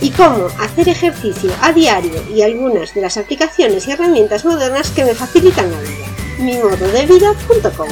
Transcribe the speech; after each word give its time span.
y 0.00 0.10
cómo 0.10 0.46
hacer 0.60 0.88
ejercicio 0.88 1.50
a 1.60 1.72
diario 1.72 2.22
y 2.34 2.42
algunas 2.42 2.94
de 2.94 3.00
las 3.00 3.16
aplicaciones 3.16 3.86
y 3.86 3.92
herramientas 3.92 4.44
modernas 4.44 4.90
que 4.90 5.04
me 5.04 5.14
facilitan 5.14 5.70
la 5.70 5.80
vida. 5.80 6.06
mimododevida.com 6.38 7.88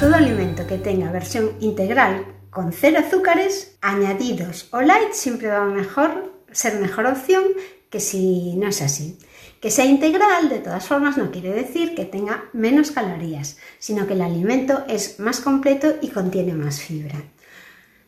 Todo 0.00 0.14
alimento 0.14 0.66
que 0.66 0.78
tenga 0.78 1.10
versión 1.12 1.52
integral 1.60 2.24
con 2.50 2.72
cero 2.72 3.00
azúcares, 3.06 3.76
añadidos 3.80 4.68
o 4.72 4.80
light 4.80 5.12
siempre 5.12 5.48
va 5.48 5.62
a 5.62 5.66
mejor, 5.66 6.32
ser 6.50 6.80
mejor 6.80 7.06
opción 7.06 7.44
que 7.90 8.00
si 8.00 8.54
no 8.56 8.68
es 8.68 8.82
así. 8.82 9.18
Que 9.60 9.70
sea 9.70 9.84
integral, 9.84 10.48
de 10.48 10.60
todas 10.60 10.86
formas, 10.86 11.16
no 11.16 11.30
quiere 11.30 11.52
decir 11.52 11.94
que 11.94 12.04
tenga 12.04 12.44
menos 12.52 12.92
calorías, 12.92 13.56
sino 13.78 14.06
que 14.06 14.12
el 14.12 14.22
alimento 14.22 14.84
es 14.88 15.18
más 15.18 15.40
completo 15.40 15.96
y 16.00 16.08
contiene 16.08 16.54
más 16.54 16.80
fibra. 16.80 17.20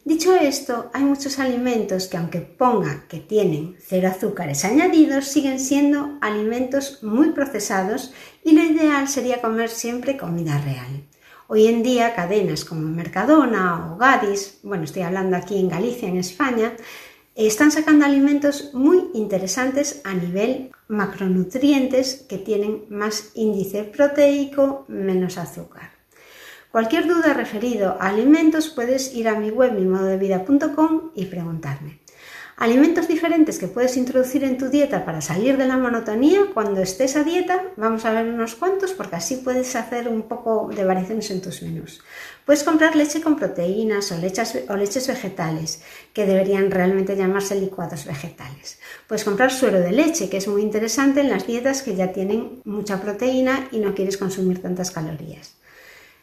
Dicho 0.04 0.34
esto, 0.34 0.90
hay 0.94 1.04
muchos 1.04 1.38
alimentos 1.38 2.08
que 2.08 2.16
aunque 2.16 2.40
ponga 2.40 3.04
que 3.06 3.18
tienen 3.18 3.76
cero 3.86 4.08
azúcares 4.08 4.64
añadidos, 4.64 5.26
siguen 5.26 5.60
siendo 5.60 6.16
alimentos 6.22 7.02
muy 7.02 7.30
procesados 7.32 8.12
y 8.42 8.52
lo 8.52 8.62
ideal 8.62 9.08
sería 9.08 9.42
comer 9.42 9.68
siempre 9.68 10.16
comida 10.16 10.58
real. 10.58 11.04
Hoy 11.48 11.66
en 11.66 11.82
día 11.82 12.14
cadenas 12.14 12.64
como 12.64 12.82
Mercadona 12.82 13.92
o 13.92 13.98
Gadis, 13.98 14.60
bueno, 14.62 14.84
estoy 14.84 15.02
hablando 15.02 15.36
aquí 15.36 15.58
en 15.58 15.68
Galicia, 15.68 16.08
en 16.08 16.16
España, 16.16 16.72
están 17.34 17.70
sacando 17.70 18.04
alimentos 18.04 18.70
muy 18.72 19.10
interesantes 19.14 20.00
a 20.04 20.14
nivel 20.14 20.70
macronutrientes 20.88 22.24
que 22.28 22.38
tienen 22.38 22.84
más 22.88 23.32
índice 23.34 23.84
proteico, 23.84 24.86
menos 24.88 25.38
azúcar. 25.38 25.99
Cualquier 26.70 27.08
duda 27.08 27.34
referido 27.34 27.96
a 27.98 28.10
alimentos 28.10 28.68
puedes 28.68 29.12
ir 29.12 29.26
a 29.26 29.34
mi 29.34 29.50
web 29.50 29.72
mimododevida.com 29.72 31.10
y 31.16 31.24
preguntarme. 31.24 31.98
Alimentos 32.56 33.08
diferentes 33.08 33.58
que 33.58 33.66
puedes 33.66 33.96
introducir 33.96 34.44
en 34.44 34.56
tu 34.56 34.68
dieta 34.68 35.04
para 35.04 35.20
salir 35.20 35.56
de 35.56 35.66
la 35.66 35.78
monotonía 35.78 36.42
cuando 36.54 36.80
estés 36.80 37.16
a 37.16 37.24
dieta, 37.24 37.64
vamos 37.76 38.04
a 38.04 38.12
ver 38.12 38.26
unos 38.26 38.54
cuantos 38.54 38.92
porque 38.92 39.16
así 39.16 39.36
puedes 39.36 39.74
hacer 39.74 40.06
un 40.06 40.22
poco 40.22 40.70
de 40.72 40.84
variaciones 40.84 41.30
en 41.32 41.40
tus 41.40 41.62
menús. 41.62 42.02
Puedes 42.44 42.62
comprar 42.62 42.94
leche 42.94 43.20
con 43.20 43.34
proteínas 43.34 44.12
o 44.12 44.18
leches, 44.18 44.64
o 44.68 44.76
leches 44.76 45.08
vegetales, 45.08 45.82
que 46.12 46.26
deberían 46.26 46.70
realmente 46.70 47.16
llamarse 47.16 47.58
licuados 47.58 48.04
vegetales. 48.04 48.78
Puedes 49.08 49.24
comprar 49.24 49.50
suero 49.50 49.80
de 49.80 49.90
leche, 49.90 50.28
que 50.28 50.36
es 50.36 50.46
muy 50.46 50.62
interesante 50.62 51.20
en 51.20 51.30
las 51.30 51.48
dietas 51.48 51.82
que 51.82 51.96
ya 51.96 52.12
tienen 52.12 52.60
mucha 52.64 53.00
proteína 53.00 53.68
y 53.72 53.78
no 53.80 53.94
quieres 53.94 54.18
consumir 54.18 54.62
tantas 54.62 54.92
calorías. 54.92 55.59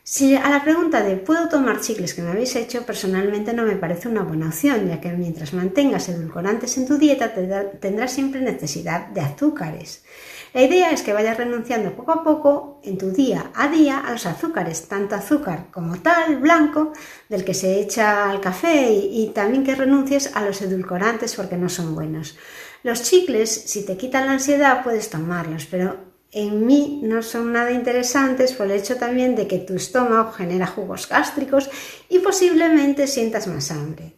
Si 0.09 0.37
a 0.37 0.49
la 0.49 0.63
pregunta 0.63 1.03
de 1.03 1.17
¿puedo 1.17 1.49
tomar 1.49 1.81
chicles 1.81 2.13
que 2.13 2.21
me 2.21 2.29
habéis 2.29 2.55
hecho? 2.55 2.85
Personalmente 2.85 3.51
no 3.51 3.63
me 3.63 3.75
parece 3.75 4.07
una 4.07 4.23
buena 4.23 4.47
opción, 4.47 4.87
ya 4.87 5.01
que 5.01 5.11
mientras 5.11 5.53
mantengas 5.53 6.07
edulcorantes 6.07 6.77
en 6.77 6.87
tu 6.87 6.97
dieta 6.97 7.33
tendrás 7.33 8.13
siempre 8.13 8.39
necesidad 8.39 9.07
de 9.07 9.19
azúcares. 9.19 10.05
La 10.53 10.61
idea 10.61 10.91
es 10.91 11.01
que 11.01 11.11
vayas 11.11 11.35
renunciando 11.35 11.93
poco 11.93 12.13
a 12.13 12.23
poco 12.23 12.79
en 12.85 12.97
tu 12.97 13.11
día 13.11 13.51
a 13.53 13.67
día 13.67 13.99
a 13.99 14.11
los 14.11 14.25
azúcares, 14.25 14.87
tanto 14.87 15.13
azúcar 15.13 15.65
como 15.71 15.97
tal, 15.97 16.37
blanco, 16.37 16.93
del 17.27 17.43
que 17.43 17.53
se 17.53 17.77
echa 17.81 18.29
al 18.29 18.39
café 18.39 18.89
y, 18.89 19.23
y 19.23 19.31
también 19.33 19.65
que 19.65 19.75
renuncies 19.75 20.33
a 20.37 20.45
los 20.45 20.61
edulcorantes 20.61 21.35
porque 21.35 21.57
no 21.57 21.67
son 21.67 21.95
buenos. 21.95 22.37
Los 22.81 23.03
chicles, 23.03 23.51
si 23.51 23.85
te 23.85 23.97
quitan 23.97 24.27
la 24.27 24.31
ansiedad, 24.31 24.85
puedes 24.85 25.09
tomarlos, 25.09 25.65
pero 25.65 26.16
en 26.31 26.65
mí 26.65 27.01
no 27.03 27.23
son 27.23 27.53
nada 27.53 27.71
interesantes 27.71 28.53
por 28.53 28.65
el 28.67 28.73
hecho 28.73 28.97
también 28.97 29.35
de 29.35 29.47
que 29.47 29.59
tu 29.59 29.75
estómago 29.75 30.31
genera 30.31 30.67
jugos 30.67 31.07
gástricos 31.07 31.69
y 32.09 32.19
posiblemente 32.19 33.07
sientas 33.07 33.47
más 33.47 33.71
hambre. 33.71 34.13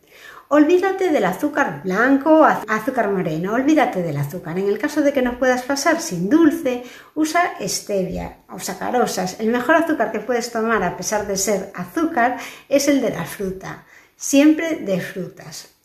Olvídate 0.51 1.11
del 1.11 1.25
azúcar 1.25 1.83
blanco 1.83 2.39
o 2.39 2.43
azúcar 2.43 3.11
moreno, 3.11 3.53
olvídate 3.53 4.01
del 4.01 4.17
azúcar. 4.17 4.57
En 4.57 4.67
el 4.67 4.79
caso 4.79 5.01
de 5.01 5.13
que 5.13 5.21
no 5.21 5.37
puedas 5.37 5.61
pasar 5.61 6.01
sin 6.01 6.27
dulce, 6.27 6.83
usa 7.13 7.53
stevia 7.61 8.39
o 8.49 8.57
sacarosas. 8.57 9.39
El 9.39 9.49
mejor 9.49 9.75
azúcar 9.75 10.11
que 10.11 10.19
puedes 10.19 10.51
tomar 10.51 10.81
a 10.81 10.97
pesar 10.97 11.27
de 11.27 11.37
ser 11.37 11.71
azúcar 11.75 12.37
es 12.67 12.87
el 12.87 12.99
de 12.99 13.11
la 13.11 13.25
fruta, 13.25 13.85
siempre 14.15 14.77
de 14.77 14.99
frutas. 14.99 15.78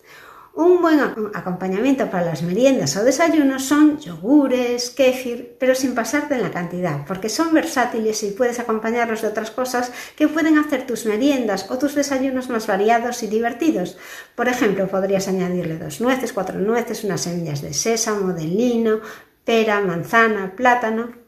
Un 0.57 0.81
buen 0.81 1.01
acompañamiento 1.35 2.09
para 2.09 2.27
las 2.27 2.43
meriendas 2.43 2.97
o 2.97 3.03
desayunos 3.03 3.65
son 3.65 3.99
yogures, 3.99 4.91
kéfir, 4.91 5.57
pero 5.59 5.75
sin 5.75 5.97
pasarte 5.97 6.37
en 6.37 6.43
la 6.43 6.53
cantidad, 6.53 7.05
porque 7.09 7.29
son 7.29 7.53
versátiles 7.53 8.23
y 8.23 8.31
puedes 8.31 8.61
acompañarlos 8.61 9.23
de 9.23 9.29
otras 9.29 9.51
cosas 9.51 9.91
que 10.15 10.29
pueden 10.29 10.57
hacer 10.57 10.87
tus 10.87 11.07
meriendas 11.07 11.69
o 11.73 11.79
tus 11.79 11.97
desayunos 11.97 12.51
más 12.51 12.69
variados 12.69 13.25
y 13.25 13.27
divertidos. 13.27 13.99
Por 14.37 14.47
ejemplo, 14.47 14.87
podrías 14.87 15.27
añadirle 15.27 15.77
dos 15.77 16.01
nueces, 16.01 16.33
cuatro 16.33 16.61
nueces, 16.61 17.03
unas 17.03 17.23
semillas 17.23 17.61
de 17.61 17.75
sésamo, 17.75 18.33
de 18.33 18.45
lino, 18.45 19.01
pera, 19.45 19.81
manzana, 19.81 20.55
plátano. 20.55 21.24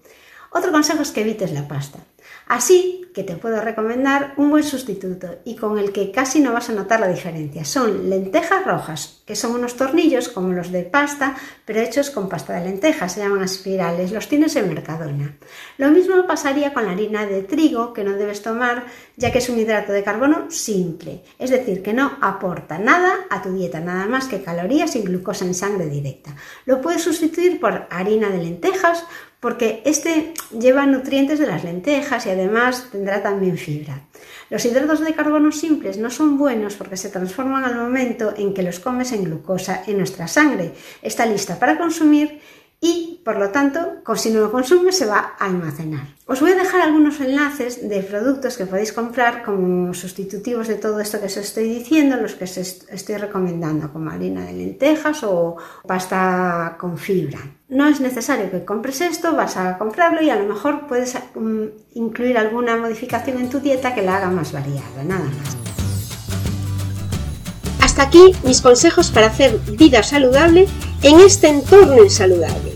Otro 0.57 0.73
consejo 0.73 1.03
es 1.03 1.11
que 1.11 1.21
evites 1.21 1.53
la 1.53 1.69
pasta. 1.69 1.99
Así 2.49 3.11
que 3.13 3.25
te 3.25 3.37
puedo 3.37 3.61
recomendar 3.61 4.33
un 4.37 4.51
buen 4.51 4.63
sustituto 4.63 5.39
y 5.45 5.57
con 5.57 5.79
el 5.79 5.93
que 5.93 6.11
casi 6.11 6.41
no 6.41 6.53
vas 6.53 6.71
a 6.71 6.73
notar 6.73 7.01
la 7.01 7.09
diferencia. 7.09 7.65
Son 7.65 8.09
lentejas 8.09 8.65
rojas, 8.65 9.23
que 9.27 9.37
son 9.37 9.53
unos 9.53 9.77
tornillos 9.77 10.29
como 10.29 10.53
los 10.53 10.71
de 10.71 10.83
pasta, 10.83 11.37
pero 11.65 11.81
hechos 11.81 12.09
con 12.09 12.29
pasta 12.29 12.55
de 12.55 12.65
lentejas, 12.65 13.13
se 13.13 13.21
llaman 13.21 13.43
espirales, 13.43 14.13
los 14.13 14.29
tienes 14.29 14.57
en 14.57 14.69
Mercadona. 14.69 15.37
Lo 15.77 15.91
mismo 15.91 16.27
pasaría 16.27 16.73
con 16.73 16.87
la 16.87 16.93
harina 16.93 17.27
de 17.27 17.43
trigo, 17.43 17.93
que 17.93 18.05
no 18.05 18.13
debes 18.13 18.43
tomar 18.43 18.85
ya 19.17 19.33
que 19.33 19.39
es 19.39 19.49
un 19.49 19.59
hidrato 19.59 19.93
de 19.93 20.05
carbono 20.05 20.51
simple, 20.51 21.23
es 21.39 21.51
decir, 21.51 21.83
que 21.83 21.93
no 21.93 22.17
aporta 22.21 22.79
nada 22.79 23.27
a 23.29 23.43
tu 23.43 23.53
dieta, 23.53 23.81
nada 23.81 24.07
más 24.07 24.27
que 24.27 24.43
calorías 24.43 24.95
y 24.97 25.03
glucosa 25.03 25.45
en 25.45 25.55
sangre 25.55 25.87
directa. 25.87 26.35
Lo 26.65 26.81
puedes 26.81 27.03
sustituir 27.03 27.61
por 27.61 27.87
harina 27.91 28.29
de 28.31 28.39
lentejas, 28.39 29.05
porque 29.47 29.81
este 29.85 30.35
lleva 30.59 30.87
nutrientes 30.87 31.39
de 31.39 31.47
las 31.47 31.63
lentejas 31.63 32.27
y 32.27 32.31
además 32.31 32.89
tendrá 32.91 33.23
también 33.23 33.57
fibra. 33.57 34.03
Los 34.51 34.65
hidratos 34.65 34.99
de 34.99 35.15
carbono 35.15 35.53
simples 35.53 35.99
no 35.99 36.11
son 36.11 36.37
buenos 36.37 36.75
porque 36.75 36.97
se 36.97 37.11
transforman 37.11 37.63
al 37.63 37.77
momento 37.77 38.35
en 38.37 38.55
que 38.55 38.65
los 38.65 38.81
comes 38.81 39.13
en 39.13 39.23
glucosa 39.23 39.85
en 39.87 39.99
nuestra 39.99 40.27
sangre. 40.27 40.73
Está 41.01 41.27
lista 41.27 41.61
para 41.61 41.79
consumir 41.79 42.41
y 42.81 43.16
por 43.27 43.39
lo 43.39 43.51
tanto, 43.51 43.81
si 44.15 44.31
no 44.31 44.39
lo 44.39 44.53
consume, 44.53 44.93
se 44.93 45.05
va 45.05 45.35
a 45.37 45.47
almacenar. 45.47 46.07
Os 46.27 46.41
voy 46.41 46.53
a 46.53 46.55
dejar 46.55 46.83
algunos 46.83 47.21
enlaces 47.21 47.89
de 47.89 48.01
productos 48.05 48.57
que 48.57 48.67
podéis 48.67 48.93
comprar 48.93 49.43
como 49.43 49.93
sustitutivos 49.95 50.69
de 50.69 50.77
todo 50.77 51.01
esto 51.01 51.19
que 51.19 51.27
os 51.27 51.37
estoy 51.37 51.69
diciendo, 51.69 52.17
los 52.19 52.35
que 52.35 52.45
os 52.45 52.57
estoy 52.57 53.17
recomendando, 53.17 53.93
como 53.93 54.11
harina 54.11 54.45
de 54.45 54.53
lentejas 54.53 55.25
o 55.25 55.57
pasta 55.89 56.77
con 56.79 56.99
fibra. 56.99 57.41
No 57.69 57.89
es 57.89 57.99
necesario 57.99 58.49
que 58.49 58.65
compres 58.65 59.01
esto, 59.01 59.35
vas 59.35 59.57
a 59.57 59.77
comprarlo 59.77 60.23
y 60.23 60.31
a 60.31 60.37
lo 60.37 60.47
mejor 60.47 60.87
puedes 60.87 61.17
mm, 61.35 61.65
incluir 61.95 62.39
alguna 62.39 62.77
modificación 62.77 63.39
en 63.39 63.51
tu 63.51 63.59
dieta 63.59 63.93
que 63.93 64.03
la 64.03 64.19
haga 64.19 64.31
más 64.31 64.53
variada, 64.53 65.03
nada 65.05 65.25
más. 65.25 65.57
Hasta 67.81 68.05
aquí 68.05 68.37
mis 68.45 68.61
consejos 68.63 69.11
para 69.11 69.27
hacer 69.27 69.59
vida 69.73 70.05
saludable 70.05 70.69
en 71.03 71.19
este 71.19 71.49
entorno 71.49 72.05
insaludable. 72.05 72.76